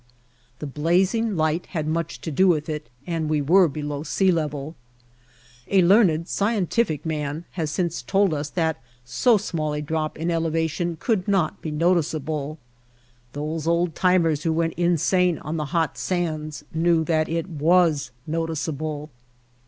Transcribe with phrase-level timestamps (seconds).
[0.57, 4.73] The blazing light had much to do with it, and we were below sea level.
[5.67, 9.73] A learned, White Heart of Mojave scientific man has since told us that so small
[9.73, 12.57] a drop in elevation could not be noticeable.
[13.33, 19.11] Those old timers who went insane on the hot sands knew that it was noticeable.